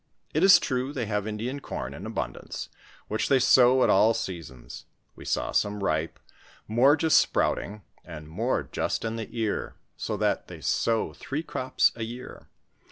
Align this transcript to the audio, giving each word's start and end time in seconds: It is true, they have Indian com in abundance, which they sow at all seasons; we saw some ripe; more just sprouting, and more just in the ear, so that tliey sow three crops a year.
It 0.33 0.43
is 0.43 0.57
true, 0.57 0.91
they 0.93 1.05
have 1.05 1.27
Indian 1.27 1.59
com 1.59 1.93
in 1.93 2.07
abundance, 2.07 2.69
which 3.07 3.29
they 3.29 3.37
sow 3.37 3.83
at 3.83 3.89
all 3.91 4.15
seasons; 4.15 4.85
we 5.15 5.25
saw 5.25 5.51
some 5.51 5.83
ripe; 5.83 6.19
more 6.67 6.95
just 6.97 7.19
sprouting, 7.19 7.83
and 8.03 8.27
more 8.27 8.63
just 8.63 9.05
in 9.05 9.15
the 9.15 9.29
ear, 9.29 9.75
so 9.97 10.17
that 10.17 10.47
tliey 10.47 10.63
sow 10.63 11.13
three 11.13 11.43
crops 11.43 11.91
a 11.95 12.03
year. 12.03 12.47